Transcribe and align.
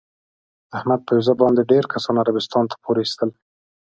احمد 0.77 0.99
په 1.03 1.11
ویزه 1.17 1.33
باندې 1.41 1.61
ډېر 1.71 1.83
کسان 1.93 2.15
عربستان 2.23 2.63
ته 2.71 2.75
پورې 2.83 2.99
ایستل. 3.03 3.29